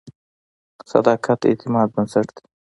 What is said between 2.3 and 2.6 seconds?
دی.